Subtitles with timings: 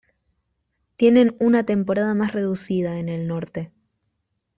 [0.97, 3.71] Tienen una temporada más reducida en el norte.